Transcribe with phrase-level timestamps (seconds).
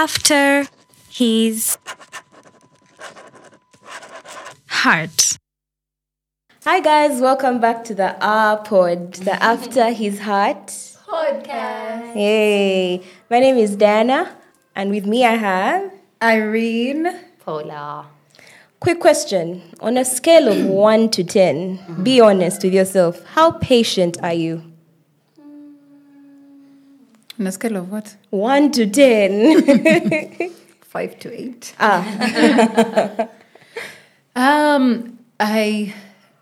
[0.00, 0.66] after
[1.10, 1.76] his
[4.66, 5.36] heart.
[6.64, 10.68] Hi guys, welcome back to the AHH Pod, the After His Heart
[11.06, 12.14] podcast.
[12.14, 14.34] Hey, my name is Dana,
[14.74, 15.92] and with me I have
[16.22, 17.06] Irene.
[17.44, 18.06] Paula.
[18.80, 19.60] Quick question.
[19.80, 23.22] On a scale of 1 to 10, be honest with yourself.
[23.34, 24.69] How patient are you?
[27.40, 28.16] On a scale of what?
[28.28, 30.50] 1 to 10.
[30.82, 31.74] Five to eight.
[31.80, 33.28] ah,
[34.36, 35.94] Um, I,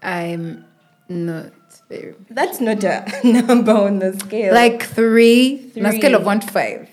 [0.02, 0.64] I'm
[1.08, 1.52] not
[1.88, 3.04] very that's not a
[3.46, 4.52] number on the scale.
[4.52, 6.88] like three, on a scale of one to five.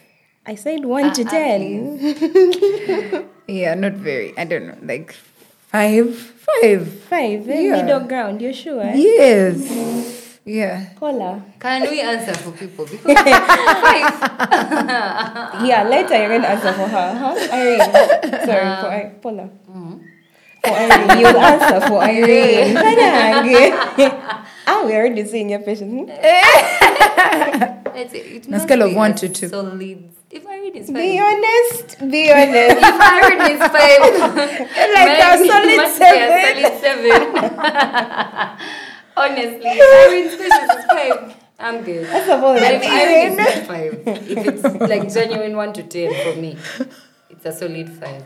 [0.45, 3.25] I said 1 to 10.
[3.47, 4.37] Yeah, not very.
[4.37, 6.87] I don't know, like five, five.
[7.09, 7.61] 5, eh?
[7.61, 7.81] Yeah.
[7.81, 8.83] middle ground, you're sure?
[8.93, 10.23] Yes.
[10.45, 10.93] Yeah.
[10.99, 11.41] Paula.
[11.59, 12.85] Can we answer for people?
[12.85, 13.25] Because five.
[15.65, 17.35] Yeah, later you're going to answer for her, huh?
[17.51, 17.81] Irene.
[18.45, 19.49] Sorry, for um, I- Paula.
[19.67, 19.97] Mm-hmm.
[20.63, 21.19] For Irene.
[21.19, 22.75] You'll answer for Irene.
[22.75, 23.73] Kanyange.
[24.67, 25.91] ah, we're already seeing your patience.
[25.91, 26.05] Hmm?
[27.95, 29.47] Let's say it On a must scale of one to two.
[29.49, 30.11] Solid.
[30.29, 30.95] If I read is five.
[30.95, 31.97] Be honest.
[32.11, 32.77] Be honest.
[32.77, 34.01] if I read is five.
[34.93, 36.61] like a maybe it solid must be a seven.
[36.61, 37.17] solid
[37.81, 38.85] seven.
[39.17, 41.35] Honestly, if I read patience is five.
[41.57, 42.05] I'm good.
[42.07, 44.03] First of But if it's I read is five.
[44.29, 46.57] If it's like genuine one to ten for me,
[47.29, 48.23] it's a solid five.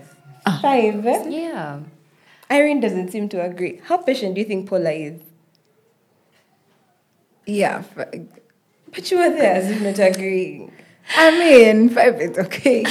[0.62, 1.06] five.
[1.06, 1.30] eh?
[1.30, 1.80] Yeah.
[2.52, 3.80] Irene doesn't seem to agree.
[3.84, 5.22] How patient do you think Paula is?
[7.46, 7.82] Yeah.
[7.84, 8.26] fi-
[8.92, 10.72] But you were there as if not agreeing.
[11.16, 12.84] I mean, five is okay.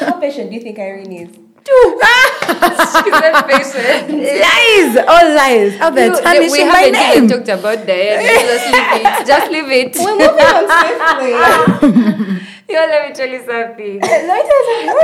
[0.00, 1.36] How patient do you think Irene is?
[1.64, 4.10] She's not patient.
[4.10, 4.96] lies!
[5.06, 5.76] All lies.
[5.78, 7.24] How they're You- tarnishing we haven't name.
[7.24, 8.22] even talked about Diana.
[8.26, 9.26] Just leave it.
[9.32, 9.96] Just leave it.
[9.96, 10.64] We're moving on
[11.80, 12.48] swiftly.
[12.68, 13.98] You know, let me tell you something.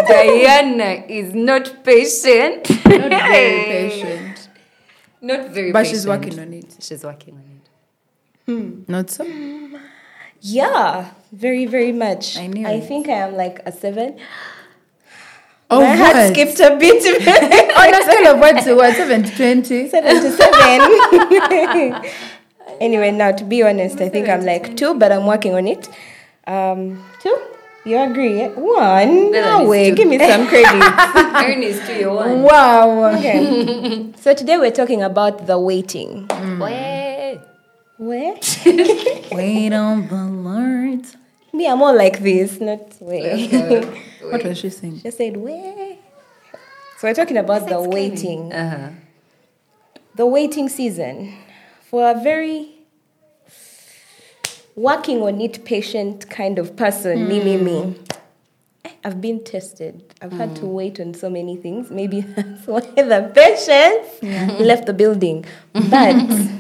[0.08, 2.68] Diana is not patient.
[2.86, 4.48] Not very patient.
[5.20, 5.96] Not very But patient.
[5.96, 6.76] she's working on it.
[6.80, 7.68] She's working on it.
[8.50, 8.82] Hmm.
[8.88, 9.26] Not so.
[10.40, 12.38] Yeah, very, very much.
[12.38, 14.18] I knew I think I am like a seven.
[15.70, 16.32] Oh, My heart what?
[16.32, 17.04] skipped a bit.
[17.76, 18.94] On a scale of what to what?
[18.96, 19.88] Seven to twenty.
[19.88, 22.02] seven to seven.
[22.80, 25.88] anyway, now to be honest, I think I'm like two, but I'm working on it.
[26.46, 27.36] Um, two?
[27.84, 28.46] You agree?
[28.48, 29.30] One?
[29.30, 29.90] No is way.
[29.90, 29.96] two.
[29.96, 30.82] Give me some credit.
[31.42, 32.42] Erin is two year one.
[32.42, 33.04] Wow.
[33.16, 34.12] okay.
[34.16, 36.28] So today we're talking about the waiting.
[36.58, 37.40] Wait.
[37.98, 38.58] Wait.
[39.32, 41.04] Wait on the Lord.
[41.52, 43.82] Me, I'm all like this, not where.
[44.30, 45.00] What was she saying?
[45.00, 45.96] She said where.
[46.98, 48.52] So we're talking about the waiting.
[48.52, 48.88] Uh huh.
[50.16, 51.32] the waiting season
[51.88, 52.74] for a very
[54.74, 57.94] working on it patient kind of person me me me
[58.84, 62.80] Eh, i've been tested i've had to wait on so many things maybe that's why
[62.80, 64.08] the patience
[64.60, 65.44] left the building
[65.90, 66.14] but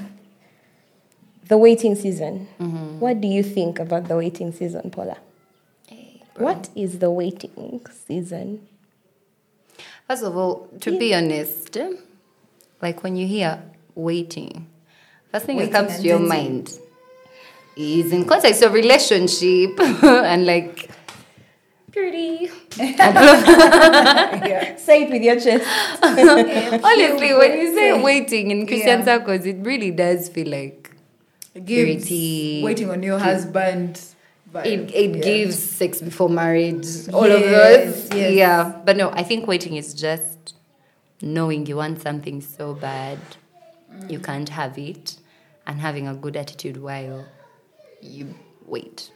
[1.48, 2.46] the waiting season.
[3.00, 5.16] What do you think about the waiting season paula?
[6.36, 8.68] What is the waiting season?
[10.06, 11.76] First of all, to be honest,
[12.80, 13.60] like when you hear
[13.94, 14.66] waiting,
[15.32, 16.78] first thing that comes to your mind
[17.76, 20.90] is in context of relationship and like
[21.90, 22.46] purity.
[24.78, 25.66] say it with your chest.
[26.02, 29.04] Honestly, when you say waiting in Christian Yeah.
[29.04, 30.90] circles, it really does feel like
[31.54, 32.62] Gives Purity.
[32.64, 34.00] waiting on your husband.
[34.52, 34.64] vibe.
[34.66, 35.22] it, it Yeah.
[35.22, 38.18] gives sex before marriage, all of Yes, those.
[38.18, 38.32] yes.
[38.34, 38.80] Yeah.
[38.84, 40.54] But no, I think waiting is just
[41.20, 43.18] knowing you want something so bad,
[44.08, 45.16] you can't have it,
[45.66, 47.26] and having a good attitude while
[48.00, 48.34] you
[48.66, 49.10] wait.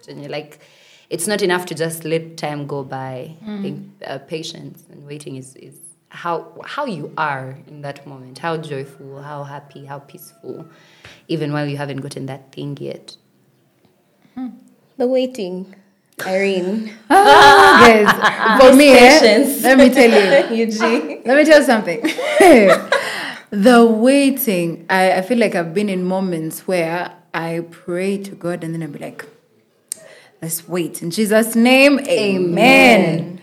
[0.00, 0.58] So you're like,
[1.10, 3.36] it's not enough to just let time go by.
[3.46, 5.76] I think uh, patience and waiting is, is
[6.10, 10.66] how how you are in that moment, how joyful, how happy, how peaceful,
[11.28, 13.16] even while you haven't gotten that thing yet.
[14.96, 15.74] the waiting
[16.26, 18.60] irene Yes.
[18.60, 19.62] For me, eh, patience.
[19.62, 20.56] let me tell you.
[20.64, 21.22] Eugene.
[21.24, 22.00] Let me tell you something.
[23.50, 28.64] the waiting, I, I feel like I've been in moments where I pray to God
[28.64, 29.24] and then I'll be like,
[30.42, 31.02] let's wait.
[31.02, 33.40] In Jesus' name, amen.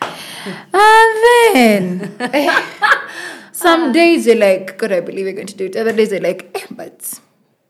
[0.73, 2.11] And then
[3.51, 5.75] some days you're like, God, I believe you're going to do it.
[5.75, 7.19] Other days you're like, eh, but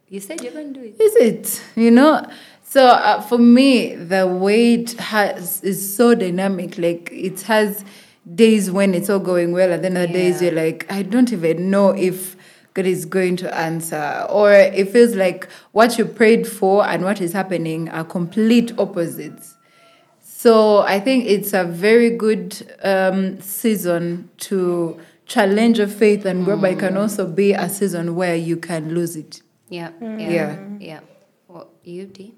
[0.10, 1.02] You said you're going to do it.
[1.02, 1.64] is it?
[1.76, 2.28] You know?
[2.64, 6.78] So uh, for me, the wait has is so dynamic.
[6.78, 7.86] Like it has
[8.34, 11.70] days when it's all going well, and then other days you're like, I don't even
[11.70, 12.35] know if
[12.76, 17.22] God is going to answer, or it feels like what you prayed for and what
[17.22, 19.56] is happening are complete opposites.
[20.20, 26.58] So I think it's a very good um, season to challenge your faith and grow,
[26.58, 29.42] but it can also be a season where you can lose it.
[29.70, 29.92] Yeah.
[30.02, 30.30] Yeah.
[30.30, 30.68] Yeah.
[30.80, 31.00] Yeah.
[31.48, 32.34] What you do?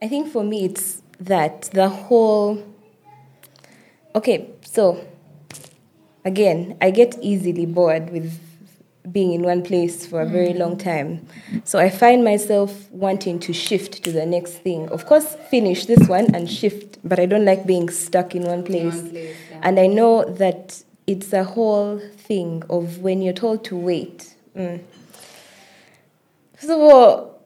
[0.00, 2.64] I think for me, it's that the whole.
[4.14, 5.04] Okay, so
[6.24, 8.45] again, I get easily bored with
[9.12, 11.26] being in one place for a very long time.
[11.64, 14.88] So I find myself wanting to shift to the next thing.
[14.88, 18.64] Of course, finish this one and shift, but I don't like being stuck in one
[18.64, 19.00] place.
[19.00, 19.60] place, yeah.
[19.62, 24.34] And I know that it's a whole thing of when you're told to wait.
[24.56, 24.82] Mm.
[26.56, 27.36] First of all,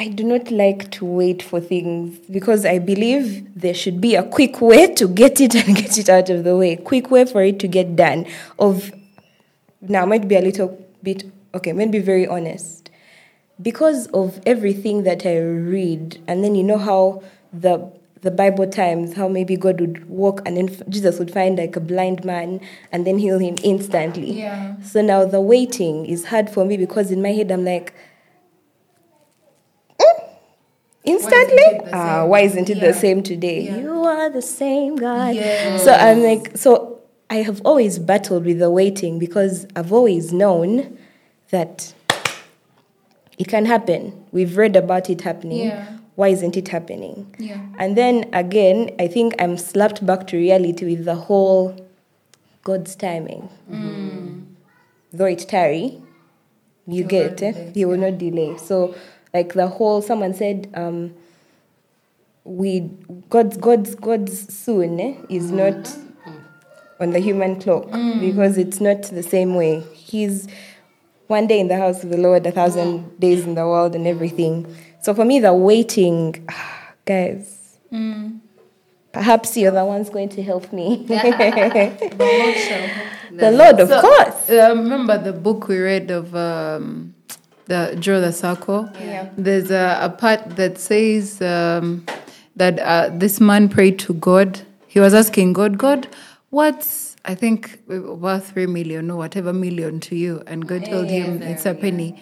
[0.00, 4.22] I do not like to wait for things because I believe there should be a
[4.22, 6.76] quick way to get it and get it out of the way.
[6.76, 8.26] Quick way for it to get done.
[8.60, 8.92] Of
[9.80, 11.24] now, might be a little bit
[11.54, 11.72] okay.
[11.72, 12.90] Might be very honest
[13.60, 17.22] because of everything that I read, and then you know how
[17.52, 17.90] the
[18.20, 21.80] the Bible times how maybe God would walk and then Jesus would find like a
[21.80, 22.60] blind man
[22.90, 24.32] and then heal him instantly.
[24.32, 24.74] Yeah.
[24.82, 27.94] So now the waiting is hard for me because in my head I'm like,
[30.00, 30.28] "Mm,
[31.04, 31.62] instantly?
[31.62, 32.28] it the ah, same?
[32.30, 32.86] why isn't it Yeah.
[32.88, 33.60] the same today?
[33.60, 33.76] Yeah.
[33.78, 35.36] You are the same God.
[35.36, 35.84] Yes.
[35.84, 36.97] So I'm like, so
[37.30, 40.98] I have always battled with the waiting because I've always known
[41.50, 41.94] that
[43.38, 44.24] it can happen.
[44.32, 45.66] We've read about it happening.
[45.66, 45.86] Yeah.
[46.14, 47.34] Why isn't it happening?
[47.38, 47.60] Yeah.
[47.78, 51.76] And then again, I think I'm slapped back to reality with the whole
[52.64, 53.48] God's timing.
[55.12, 56.02] Though it tarry,
[56.86, 57.54] you get it.
[57.54, 58.56] delay, He will not delay.
[58.56, 58.94] So,
[59.32, 61.14] like the whole, someone said, um,
[62.44, 62.90] we
[63.28, 65.94] God's God's God's soon eh, is not
[67.00, 67.84] on the human clock
[68.20, 69.80] because it's not the same way.
[69.92, 70.48] He's
[71.28, 74.06] one day in the house of the Lord, a thousand days in the world, and
[74.06, 74.66] everything.
[75.02, 76.48] So for me, the waiting,
[77.04, 77.78] guys,
[79.12, 81.04] perhaps you're the ones going to help me.
[81.06, 81.14] the
[83.52, 84.50] Lord, of So, course.
[84.50, 87.14] Uh, remember the book we read of um,
[87.66, 88.90] the Draw the Circle?
[89.00, 89.28] Yeah.
[89.36, 92.04] There's a, a part that says um,
[92.56, 94.60] that uh, this man prayed to God.
[94.86, 96.08] He was asking God, God,
[96.50, 100.42] what's, I think, worth three million or whatever million to you?
[100.46, 102.14] And God told him it's a penny.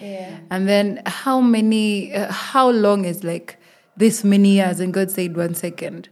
[0.49, 3.57] And then how many, uh, how long is like
[3.95, 4.79] this many years?
[4.79, 6.09] And God said, one second.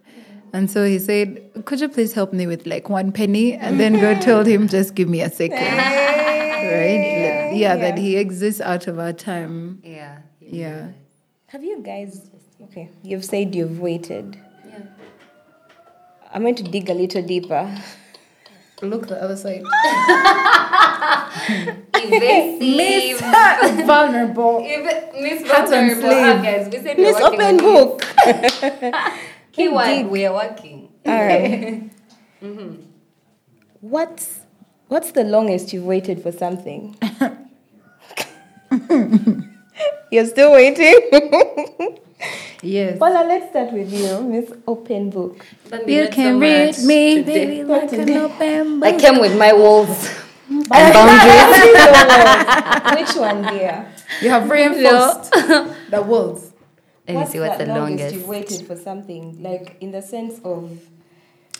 [0.54, 3.54] And so he said, Could you please help me with like one penny?
[3.56, 5.58] And then God told him, Just give me a second.
[5.58, 7.52] right?
[7.54, 9.82] Yeah, that he exists out of our time.
[9.84, 10.20] Yeah.
[10.40, 10.92] Yeah.
[11.48, 12.30] Have you guys,
[12.64, 14.40] okay, you've said you've waited.
[14.66, 14.80] Yeah.
[16.34, 17.70] I'm going to dig a little deeper.
[18.82, 19.64] Look the other side.
[21.96, 23.20] Evasive.
[23.86, 24.62] Vulnerable.
[24.68, 26.10] Even Miss Vulnerable.
[26.12, 27.62] Ah, guys, we said Miss Open on it.
[27.62, 28.04] Book.
[29.54, 30.90] Keyword, we are working.
[31.06, 31.90] All right.
[33.82, 34.40] What's
[34.88, 36.98] what's the longest you've waited for something?
[40.12, 42.00] You're still waiting.
[42.66, 43.00] Yes.
[43.00, 45.46] Well, uh, let's start with you, Miss Open Book.
[45.86, 50.10] You can read me, baby, like an open I came with my walls.
[50.48, 51.56] And boundaries.
[52.96, 53.92] Which one, dear?
[54.22, 55.32] You have reinforced
[55.90, 56.54] the walls.
[57.08, 58.14] Let me see what's the longest.
[58.16, 59.42] you've waited for something?
[59.42, 60.80] Like in the sense of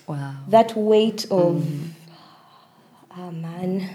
[0.08, 0.36] Wow.
[0.50, 1.88] that weight of, mm.
[3.12, 3.90] ah man,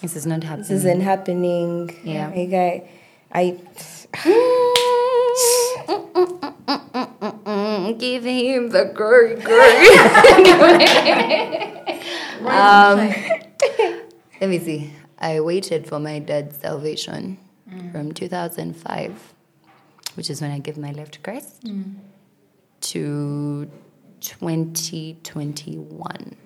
[0.00, 0.68] This is not happening.
[0.68, 1.90] this isn't happening.
[2.04, 2.28] Yeah.
[2.28, 2.90] Like I,
[3.32, 3.58] I.
[4.12, 4.71] Mm.
[6.72, 9.88] Mm, Give him the glory, glory.
[12.48, 12.98] um,
[14.40, 14.90] let me see.
[15.18, 17.38] I waited for my dad's salvation
[17.92, 19.34] from 2005,
[20.14, 21.62] which is when I gave my life to Christ,
[22.82, 23.68] to
[24.20, 26.36] 2021.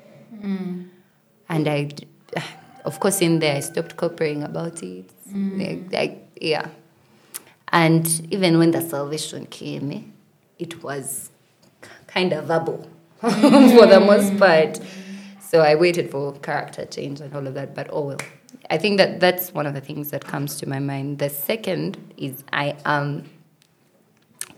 [1.48, 1.88] And I,
[2.84, 5.08] of course, in there, I stopped cooperating about it.
[5.58, 6.68] Like, like, yeah.
[7.72, 10.00] And even when the salvation came, eh,
[10.58, 11.30] it was
[12.06, 12.88] kind of verbal
[13.20, 13.28] for
[13.86, 14.80] the most part.
[15.40, 18.18] So I waited for character change and all of that, but oh well.
[18.70, 21.18] I think that that's one of the things that comes to my mind.
[21.20, 23.24] The second is I am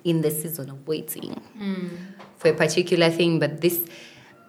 [0.04, 1.40] in the season of waiting
[2.38, 3.86] for a particular thing, but this,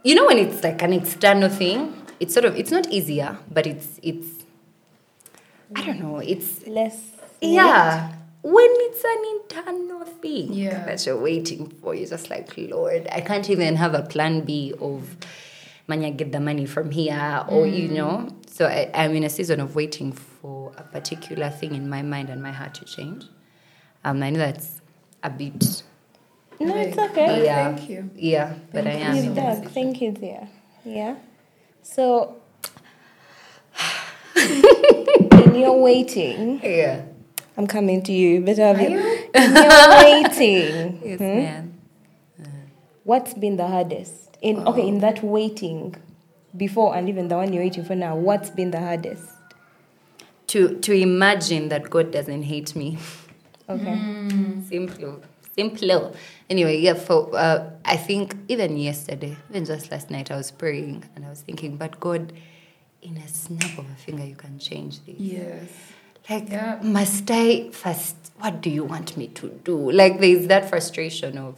[0.04, 3.68] you know, when it's like an external thing, it's sort of it's not easier, but
[3.68, 4.28] it's it's
[5.76, 7.00] I don't know, it's Less.
[7.42, 8.14] yeah.
[8.42, 10.86] When it's an internal thing Yeah.
[10.86, 14.74] that you're waiting for, you're just like, Lord, I can't even have a plan B
[14.80, 15.18] of
[15.88, 18.30] man, get the money from here, or you know.
[18.48, 22.30] So I, I'm in a season of waiting for a particular thing in my mind
[22.30, 23.26] and my heart to change.
[24.06, 24.82] Um, I know that's
[25.24, 25.84] a bit
[26.60, 27.44] No, it's okay.
[27.44, 27.74] Yeah.
[27.76, 28.10] Thank you.
[28.16, 29.16] Yeah, but I am.
[29.16, 29.56] You've in that done.
[29.56, 29.74] situation.
[29.74, 30.48] Thank you, dear.
[30.86, 31.16] Yeah.
[31.82, 32.36] So,
[34.34, 37.02] when you're waiting, Yeah.
[37.60, 38.40] I'm coming to you.
[38.40, 38.98] Better have Are you.
[38.98, 39.30] you?
[39.34, 39.90] When you're
[40.24, 41.74] waiting, Yes, hmm, ma'am.
[43.04, 44.38] what's been the hardest?
[44.42, 45.94] In okay, in that waiting,
[46.56, 49.26] before and even the one you're waiting for now, what's been the hardest?
[50.48, 52.98] To to imagine that God doesn't hate me.
[53.70, 54.02] Okay.
[54.68, 55.22] Simple.
[55.56, 56.16] Simple.
[56.50, 61.04] Anyway, yeah, for uh, I think even yesterday, even just last night, I was praying
[61.16, 62.34] and I was thinking, but God,
[63.04, 65.20] in a snap of a finger, you can change this.
[65.20, 65.70] Yes.
[66.30, 66.80] Like, Yeah.
[66.84, 68.16] must I first?
[68.40, 69.92] What do you want me to do?
[69.92, 71.56] Like, there's that frustration of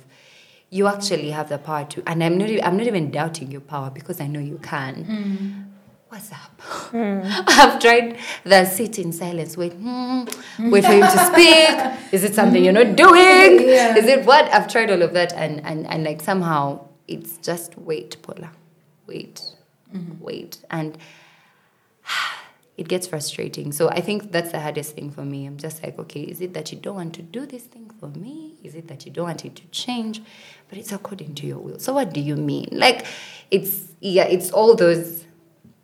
[0.70, 2.50] you actually have the power to, and I'm not.
[2.64, 5.68] I'm not even doubting your power because I know you can.
[6.10, 6.62] What's up?
[6.94, 10.24] I've tried the sit in silence, wait, hmm,
[10.72, 12.12] wait for him to speak.
[12.14, 13.68] Is it something you're not doing?
[13.70, 13.96] Yeah.
[13.98, 14.46] Is it what?
[14.54, 18.52] I've tried all of that, and and and like somehow it's just wait, Paula,
[19.08, 19.42] wait,
[20.20, 20.98] wait, and
[22.82, 23.72] it gets frustrating.
[23.72, 25.46] So I think that's the hardest thing for me.
[25.46, 28.08] I'm just like, okay, is it that you don't want to do this thing for
[28.08, 28.56] me?
[28.64, 30.20] Is it that you don't want it to change?
[30.68, 31.78] But it's according to your will.
[31.78, 32.70] So what do you mean?
[32.72, 33.06] Like,
[33.52, 35.26] it's yeah, it's all those.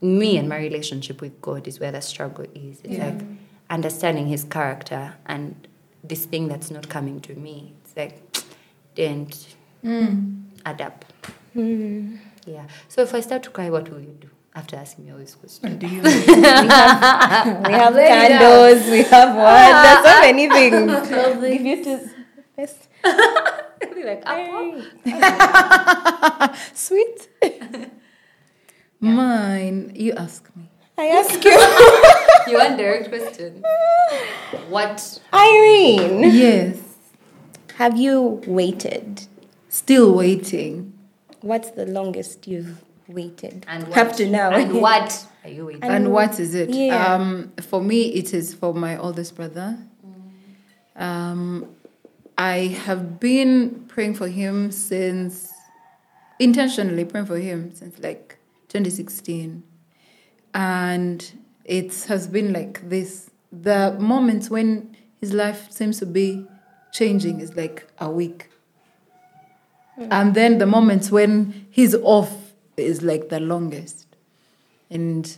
[0.01, 2.81] Me and my relationship with God is where the struggle is.
[2.83, 3.09] It's Yeah.
[3.09, 3.21] like
[3.69, 5.67] understanding His character and
[6.03, 7.73] this thing that's not coming to me.
[7.83, 8.15] It's like,
[8.95, 10.43] didn't mm.
[10.65, 11.05] add up.
[11.55, 12.19] Mm.
[12.45, 12.67] Yeah.
[12.89, 15.35] So if I start to cry, what will you do after asking me all these
[15.35, 15.77] questions?
[15.79, 16.01] Do you?
[16.01, 18.41] We have Lay it out.
[18.41, 18.81] candles.
[18.89, 19.69] We have what?
[19.83, 21.09] There's so many things.
[21.53, 21.93] Give you to.
[22.57, 22.73] Yes.
[23.95, 24.81] be like, apple.
[26.73, 27.19] Sweet.
[28.99, 29.91] Mine.
[29.95, 30.69] You ask me.
[30.97, 31.51] I ask you,
[32.51, 33.61] You want direct question.
[34.69, 35.19] What?
[35.31, 36.79] Irene, Yes.
[37.77, 39.27] have you waited?
[39.69, 40.93] Still waiting.
[41.41, 43.65] What's the longest you've waited?
[43.67, 43.93] And what?
[43.95, 44.49] Have to know.
[44.51, 45.83] And what are you waiting?
[45.83, 46.69] And- And what is it?
[46.69, 47.13] Yeah.
[47.15, 49.77] Um, for me, it is for my oldest brother.
[50.95, 51.67] Um,
[52.37, 55.51] I have been praying for him since,
[56.39, 58.37] intentionally praying for him since like
[58.69, 59.63] 2016.
[60.53, 61.31] And
[61.65, 63.29] it has been like this.
[63.51, 66.45] The moments when his life seems to be
[66.91, 68.49] changing is like a week.
[69.97, 72.46] And then the moments when he's off
[72.77, 74.05] is like the longest.
[74.89, 75.36] And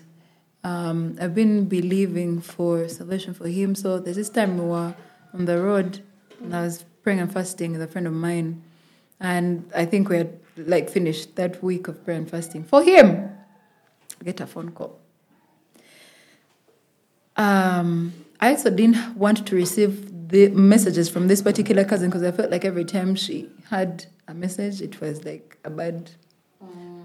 [0.64, 3.76] um, I've been believing for salvation for him.
[3.76, 4.94] So there's this time we were
[5.34, 6.04] on the road
[6.42, 8.62] and I was praying and fasting with a friend of mine.
[9.20, 13.30] And I think we had like finished that week of prayer and fasting for him.
[14.20, 15.00] I get a phone call.
[17.38, 22.32] Um, I also didn't want to receive the messages from this particular cousin because I
[22.32, 26.12] felt like every time she had a message, it was like a bad,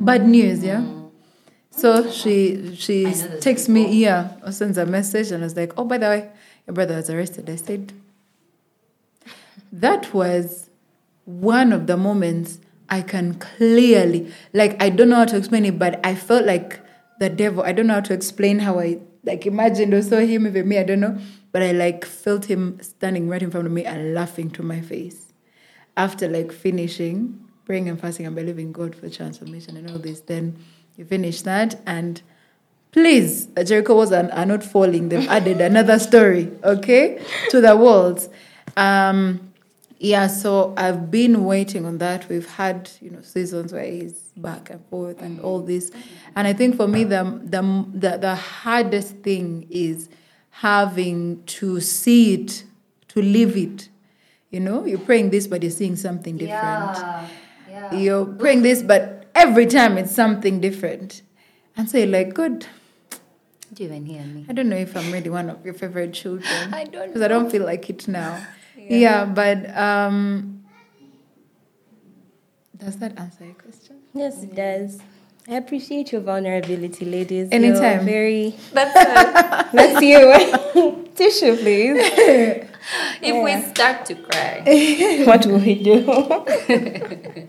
[0.01, 0.63] bad news.
[0.63, 0.85] Yeah.
[1.71, 5.85] So she she texts me, yeah, or sends a message, and I was like, "Oh,
[5.85, 6.31] by the way,
[6.67, 7.93] your brother was arrested." I said,
[9.73, 10.71] "That was
[11.25, 12.59] one of the moments
[12.89, 16.81] I can clearly, like, I don't know how to explain it, but I felt like
[17.19, 17.65] the devil.
[17.65, 20.79] I don't know how to explain how I like imagined or saw him, even me.
[20.79, 21.19] I don't know,
[21.51, 24.81] but I like felt him standing right in front of me and laughing to my
[24.81, 25.33] face
[25.97, 30.56] after like finishing praying and fasting and believing God for transformation and all this, then
[30.97, 32.23] you finish that and
[32.94, 35.09] please, the Jericho walls are, are not falling.
[35.09, 38.28] They've added another story, okay, to the walls.
[38.76, 39.52] Um,
[39.99, 42.28] yeah, so I've been waiting on that.
[42.28, 45.90] We've had, you know, seasons where he's back and forth and all this.
[46.37, 50.09] And I think for me, the, the, the, the hardest thing is
[50.50, 52.62] having to see it,
[53.09, 53.88] to live it.
[54.50, 57.26] You know, you're praying this, but you're seeing something different Yeah.
[57.75, 57.95] Yeah.
[57.95, 61.23] you're praying this, but every time it's something different.
[61.76, 62.66] And so you're like, good.
[63.73, 64.47] Do you even hear me?
[64.49, 66.73] I don't know if I'm really one of your favorite children.
[66.73, 68.45] I don't Because I don't feel like it now.
[68.76, 70.62] Yeah, but um,
[72.76, 73.97] does that answer your question?
[74.12, 74.99] Yes, it does.
[75.49, 77.49] I appreciate your vulnerability, ladies.
[77.50, 78.00] Anytime.
[78.00, 78.57] You're very.
[78.73, 78.93] That's
[79.73, 80.02] That's
[80.75, 81.09] you.
[81.14, 82.69] Tissue, please.
[83.23, 84.62] If we start to cry.
[85.26, 86.05] what will we do?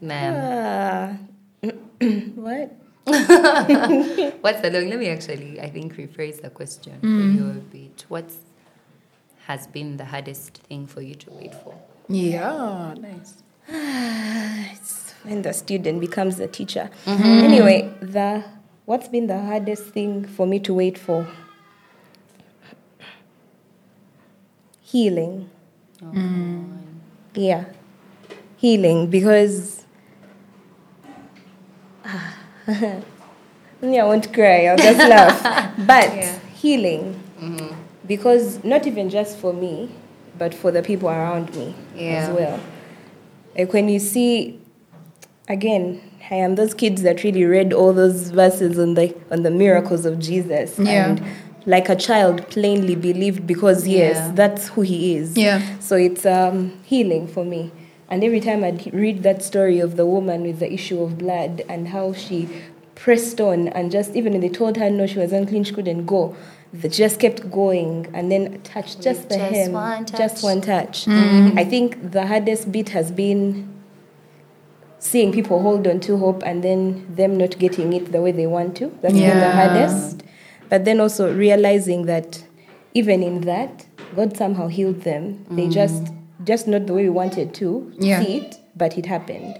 [0.00, 1.18] Ma'am.
[1.62, 1.68] Ah.
[2.34, 2.76] what?
[3.06, 4.90] What's the long?
[4.90, 8.04] Let me actually, I think, rephrase the question for you a bit.
[8.08, 8.30] What
[9.46, 11.74] has been the hardest thing for you to wait for?
[12.08, 13.42] Yeah, nice.
[14.72, 16.90] It's when the student becomes the teacher.
[17.06, 18.44] Anyway, the
[18.86, 21.26] what's been the hardest thing for me to wait for?
[24.96, 25.50] Healing.
[26.02, 26.64] Oh,
[27.34, 27.64] yeah.
[28.56, 29.84] healing because
[32.02, 32.34] ah,
[33.82, 34.64] me, I won't cry.
[34.66, 35.74] I'll just laugh.
[35.86, 36.10] But
[36.54, 37.74] healing mm-hmm.
[38.06, 39.90] because not even just for me,
[40.38, 42.02] but for the people around me Yeah.
[42.22, 42.58] as well.
[43.58, 44.58] Like when you see,
[45.46, 46.00] again,
[46.30, 50.06] I am those kids that really read all those verses on the on the miracles
[50.06, 51.04] of Jesus, Yeah.
[51.10, 51.22] and
[51.66, 54.32] like a child, plainly believed because yes, Yeah.
[54.34, 55.36] that's who he is.
[55.36, 55.60] Yeah.
[55.80, 57.72] So it's um, healing for me.
[58.08, 61.62] And every time I read that story of the woman with the issue of blood
[61.68, 62.48] and how she
[62.94, 66.06] pressed on and just even when they told her no, she was unclean, she couldn't
[66.06, 66.36] go.
[66.72, 70.60] They just kept going and then touched just With the just hem, one just one
[70.60, 71.06] touch.
[71.06, 71.58] Mm-hmm.
[71.58, 73.68] I think the hardest bit has been
[74.98, 78.46] seeing people hold on to hope and then them not getting it the way they
[78.46, 78.86] want to.
[79.02, 80.22] That's been the hardest.
[80.68, 82.42] But then also realizing that
[82.94, 85.44] even in that, God somehow healed them.
[85.50, 86.12] They just
[86.44, 88.22] just not the way we wanted to Yeah.
[88.22, 89.58] see it, but it happened.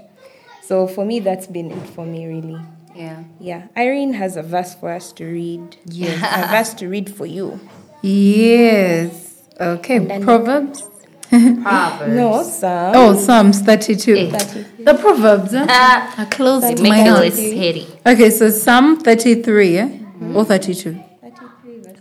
[0.63, 2.59] So for me, that's been it for me really.
[2.95, 3.25] Yeah.
[3.41, 5.77] Yeah, Irene has a verse for us to read.
[5.87, 6.17] Yes.
[6.17, 7.61] a verse to read for you.
[8.03, 9.43] Yes.
[9.61, 10.01] Okay.
[10.21, 10.83] Proverbs.
[10.83, 10.83] Proverbs.
[12.17, 12.93] No, Psalm.
[12.95, 14.15] Oh, Psalms 32.
[14.17, 14.31] Eh.
[14.31, 14.85] 33.
[14.85, 16.15] The Proverbs huh?
[16.19, 17.87] are close to my Make it less heady.
[18.07, 19.89] Okay, so Psalm 33 eh?
[20.35, 21.03] Or 32?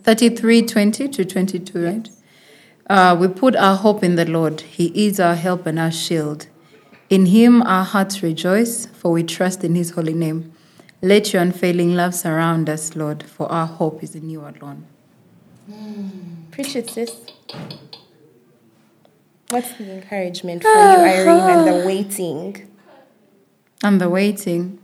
[0.03, 2.09] 33, 20 to 22, right?
[2.87, 4.61] Uh, we put our hope in the Lord.
[4.61, 6.47] He is our help and our shield.
[7.09, 10.53] In him our hearts rejoice, for we trust in his holy name.
[11.01, 14.85] Let your unfailing love surround us, Lord, for our hope is in you alone.
[16.51, 17.15] Preach it, sis.
[19.49, 22.71] What's the encouragement for you, Irene, and the waiting?
[23.83, 24.79] and the waiting.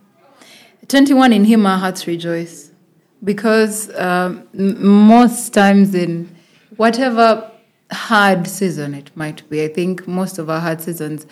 [0.87, 2.70] 21 in him our hearts rejoice
[3.23, 6.33] because um, most times in
[6.77, 7.49] whatever
[7.91, 11.25] hard season it might be i think most of our hard seasons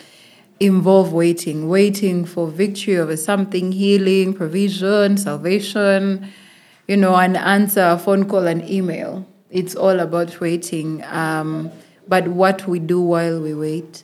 [0.60, 6.30] involve waiting waiting for victory over something healing provision salvation
[6.90, 9.24] you know an answer a phone call an email.
[9.48, 11.70] It's all about waiting um,
[12.08, 14.02] but what we do while we wait.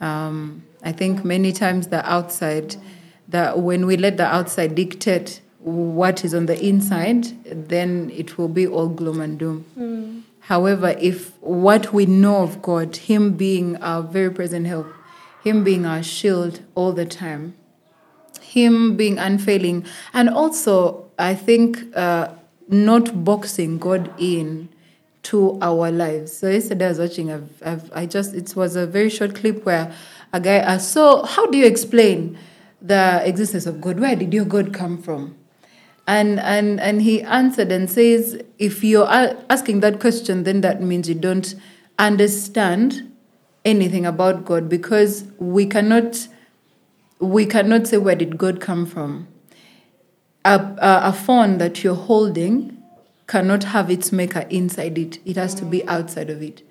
[0.00, 2.74] Um, I think many times the outside,
[3.28, 7.24] that when we let the outside dictate what is on the inside,
[7.68, 10.24] then it will be all gloom and doom.
[10.40, 14.86] However, if what we know of God, Him being our very present help,
[15.42, 17.54] Him being our shield all the time,
[18.40, 22.28] Him being unfailing, and also I think uh,
[22.68, 24.68] not boxing God in
[25.24, 26.32] to our lives.
[26.32, 27.30] So yesterday I was watching.
[27.30, 29.92] I've, I've, I just it was a very short clip where
[30.32, 32.38] a guy asked, "So how do you explain
[32.80, 33.98] the existence of God?
[33.98, 35.34] Where did your God come from?"
[36.08, 41.08] And and and he answered and says, "If you're asking that question, then that means
[41.08, 41.54] you don't
[41.98, 43.14] understand
[43.64, 46.26] anything about God because we cannot."
[47.20, 49.28] we cannot say where did God come from.
[50.44, 52.80] A, a, phone that you're holding
[53.26, 55.18] cannot have its maker inside it.
[55.26, 56.62] It has to be outside of it.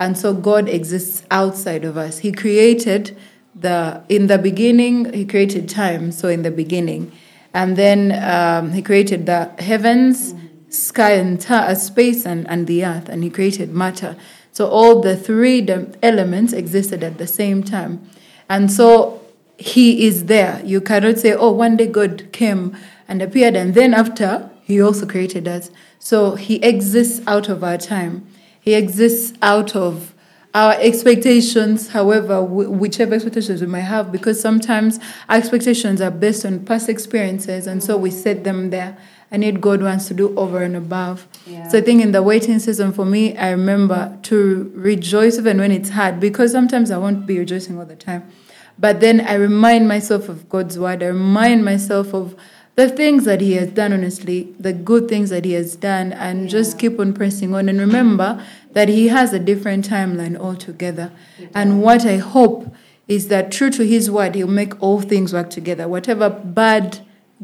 [0.00, 2.18] And so God exists outside of us.
[2.18, 3.16] He created
[3.54, 5.12] the in the beginning.
[5.12, 6.10] He created time.
[6.10, 7.12] So in the beginning,
[7.52, 10.34] and then um, He created the heavens,
[10.68, 13.08] sky, and ta- uh, space, and and the earth.
[13.08, 14.16] And He created matter.
[14.52, 15.66] So all the three
[16.02, 18.08] elements existed at the same time.
[18.48, 19.20] And so
[19.56, 20.60] he is there.
[20.64, 25.06] You cannot say, oh, one day God came and appeared, and then after, he also
[25.06, 25.70] created us.
[25.98, 28.26] So he exists out of our time.
[28.60, 30.14] He exists out of
[30.54, 36.44] our expectations, however, wh- whichever expectations we might have, because sometimes our expectations are based
[36.44, 38.96] on past experiences, and so we set them there.
[39.32, 41.28] And yet, God wants to do over and above.
[41.68, 45.70] So, I think in the waiting season for me, I remember to rejoice even when
[45.70, 48.28] it's hard, because sometimes I won't be rejoicing all the time.
[48.76, 51.02] But then I remind myself of God's word.
[51.04, 52.34] I remind myself of
[52.80, 56.48] the things that He has done, honestly, the good things that He has done, and
[56.48, 57.68] just keep on pressing on.
[57.68, 61.12] And remember that He has a different timeline altogether.
[61.54, 62.74] And what I hope
[63.06, 65.86] is that, true to His word, He'll make all things work together.
[65.88, 67.00] Whatever bad,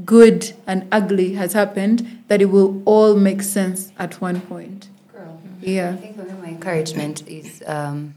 [0.06, 4.88] good, and ugly has happened, that it will all make sense at one point.
[5.14, 5.20] I
[5.60, 5.90] Yeah.
[5.90, 8.14] I think my encouragement is um,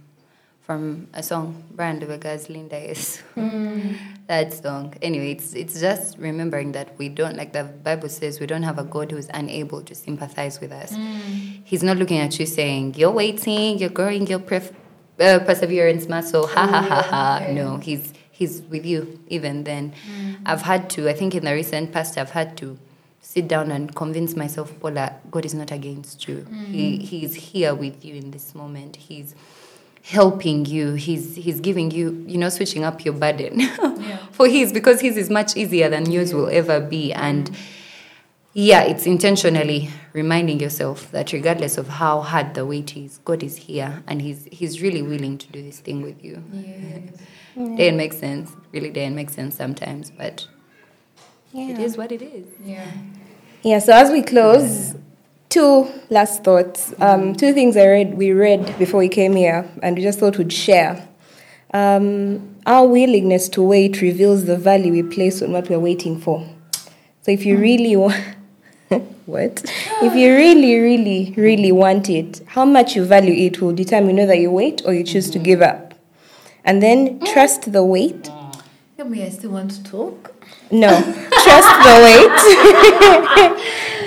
[0.70, 3.24] from a song, Brand Vega's Linda is.
[3.34, 3.94] Hmm.
[4.28, 4.94] that song.
[5.02, 8.78] Anyway, it's it's just remembering that we don't, like the Bible says, we don't have
[8.78, 10.92] a God who's unable to sympathize with us.
[10.94, 11.64] Hmm.
[11.64, 14.74] He's not looking at you saying, you're waiting, you're growing your pref-
[15.20, 17.52] uh, perseverance muscle, ha ha ha ha.
[17.52, 19.94] No, he's he's with you even then.
[20.06, 20.34] Hmm.
[20.46, 22.78] I've had to, I think in the recent past, I've had to
[23.22, 26.46] sit down and convince myself, Paula, God is not against you.
[26.68, 28.96] He, he is here with you in this moment.
[28.96, 29.36] He's
[30.10, 30.94] helping you.
[30.94, 33.62] He's he's giving you, you know, switching up your burden
[34.32, 37.14] for his because his is much easier than yours will ever be.
[37.14, 37.56] And
[38.54, 43.56] yeah, it's intentionally reminding yourself that regardless of how hard the weight is, God is
[43.56, 46.44] here and He's He's really willing to do this thing with you.
[47.56, 48.52] Didn't make sense.
[48.72, 50.48] Really didn't make sense sometimes, but
[51.52, 51.70] yeah.
[51.70, 52.48] it is what it is.
[52.64, 52.92] Yeah.
[53.62, 54.96] Yeah, so as we close,
[55.50, 56.94] two last thoughts.
[57.00, 60.38] Um, two things I read we read before we came here, and we just thought
[60.38, 61.08] we'd share.
[61.74, 66.48] Um, our willingness to wait reveals the value we place on what we're waiting for.
[67.22, 68.16] So if you really want,
[69.26, 69.64] what?
[70.02, 74.34] If you really, really, really want it, how much you value it will determine whether
[74.34, 75.94] you wait or you choose to give up.
[76.64, 78.30] And then trust the wait.
[78.98, 80.36] Yeah, I still want to talk.
[80.72, 81.96] No, trust the
[83.46, 83.86] wait.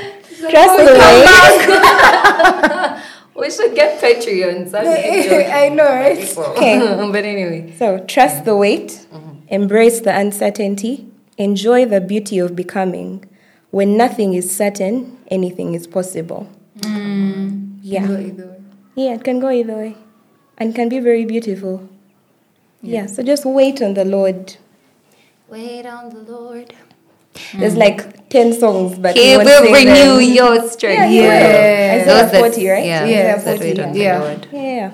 [0.53, 1.27] trust the wait.
[3.35, 4.73] We should get Patreon.
[4.75, 6.39] I know, right?
[6.39, 6.79] Okay.
[7.13, 7.75] but anyway.
[7.79, 9.39] So trust the wait, mm-hmm.
[9.49, 11.07] embrace the uncertainty,
[11.39, 13.25] enjoy the beauty of becoming.
[13.71, 16.47] When nothing is certain, anything is possible.
[16.81, 17.79] Mm.
[17.81, 18.07] Yeah.
[18.07, 18.61] Go either way.
[18.97, 19.97] Yeah, it can go either way.
[20.59, 21.89] And can be very beautiful.
[22.83, 24.57] Yeah, so just wait on the Lord.
[25.49, 26.75] Wait on the Lord.
[27.55, 30.35] There's like 10 songs, but He we won't will sing renew them.
[30.35, 30.99] your strength.
[30.99, 31.25] Yeah, he will.
[31.27, 31.99] Yeah.
[32.01, 32.85] Isaiah Those that- 40, right?
[32.85, 34.19] Yeah, Yeah, those that wait yeah.
[34.19, 34.49] the Lord.
[34.53, 34.91] Yeah,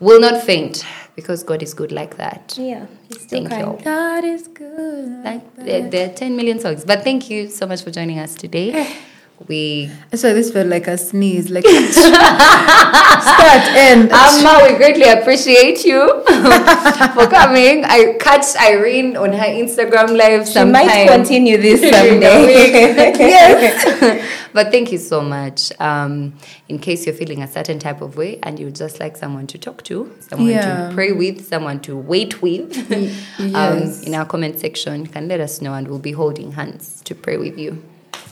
[0.00, 2.54] Will not faint because God is good like that.
[2.58, 2.86] yeah.
[3.08, 3.78] He's still Thank kind.
[3.78, 3.84] you.
[3.84, 5.24] God is good.
[5.24, 6.84] Like, there, there are 10 million songs.
[6.84, 8.70] But thank you so much for joining us today.
[9.48, 14.10] We So this felt like a sneeze, like start end.
[14.12, 16.06] Amma, we greatly appreciate you
[17.14, 17.84] for coming.
[17.84, 20.86] I catch Irene on her Instagram live She sometime.
[20.86, 22.70] might continue this someday.
[23.18, 24.24] yes.
[24.52, 25.72] but thank you so much.
[25.80, 26.34] Um,
[26.68, 29.58] in case you're feeling a certain type of way and you just like someone to
[29.58, 30.88] talk to, someone Yeah.
[30.88, 33.54] to pray with, someone to wait with, yes.
[33.54, 37.02] um, in our comment section, you can let us know and we'll be holding hands
[37.04, 37.82] to pray with you.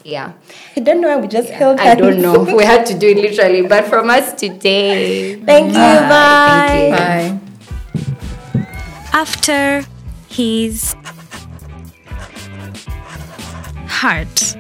[0.05, 0.33] Yeah.
[0.77, 2.43] I don't know why we just held I don't know.
[2.57, 5.37] We had to do it literally, but from us today.
[5.37, 5.79] Thank you.
[5.79, 6.91] Bye.
[6.97, 7.49] Thank you.
[8.57, 8.71] Bye.
[9.13, 9.85] After
[10.29, 10.95] his
[13.89, 14.57] heart.